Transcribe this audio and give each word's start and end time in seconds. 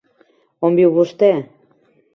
On 0.69 0.79
viu 0.81 0.95
vostè? 0.97 1.31